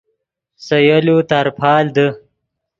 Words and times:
سے 0.65 0.77
یولو 0.87 1.15
ترپال 1.29 1.85
دے 1.95 2.07